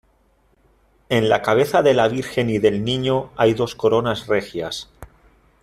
[1.09, 4.89] En la cabeza de la Virgen y del Niño hay dos coronas regias.